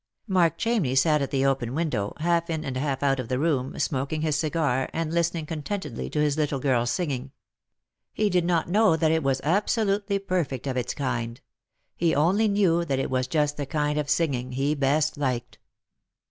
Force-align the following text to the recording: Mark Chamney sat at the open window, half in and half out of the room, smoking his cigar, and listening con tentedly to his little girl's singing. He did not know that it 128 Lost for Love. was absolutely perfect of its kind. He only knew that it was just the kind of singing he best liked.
Mark 0.25 0.57
Chamney 0.57 0.97
sat 0.97 1.21
at 1.21 1.29
the 1.29 1.45
open 1.45 1.75
window, 1.75 2.15
half 2.17 2.49
in 2.49 2.65
and 2.65 2.75
half 2.75 3.03
out 3.03 3.19
of 3.19 3.29
the 3.29 3.37
room, 3.37 3.77
smoking 3.77 4.21
his 4.21 4.35
cigar, 4.35 4.89
and 4.93 5.13
listening 5.13 5.45
con 5.45 5.61
tentedly 5.61 6.11
to 6.11 6.17
his 6.19 6.37
little 6.37 6.57
girl's 6.59 6.89
singing. 6.89 7.31
He 8.11 8.27
did 8.27 8.43
not 8.43 8.67
know 8.67 8.95
that 8.95 9.11
it 9.11 9.21
128 9.21 9.29
Lost 9.29 9.45
for 9.45 9.45
Love. 9.45 9.53
was 9.53 9.57
absolutely 9.57 10.17
perfect 10.17 10.65
of 10.65 10.75
its 10.75 10.95
kind. 10.95 11.39
He 11.95 12.15
only 12.15 12.47
knew 12.47 12.83
that 12.83 12.97
it 12.97 13.11
was 13.11 13.27
just 13.27 13.57
the 13.57 13.67
kind 13.67 13.99
of 13.99 14.09
singing 14.09 14.53
he 14.53 14.73
best 14.73 15.17
liked. 15.17 15.59